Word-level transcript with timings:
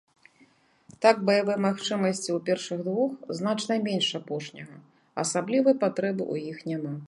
Так 1.05 1.19
баявыя 1.29 1.57
магчымасці 1.65 2.29
ў 2.37 2.39
першых 2.49 2.79
двух 2.89 3.11
значна 3.41 3.79
менш 3.87 4.07
апошняга, 4.23 4.75
асаблівай 5.25 5.81
патрэбы 5.85 6.23
ў 6.33 6.55
іх 6.55 6.69
няма. 6.73 6.97